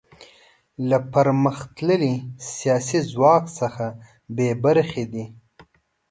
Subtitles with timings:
[0.89, 2.13] له پرمختللي
[2.55, 3.85] سیاسي ځواک څخه
[4.35, 5.25] بې برخې دي.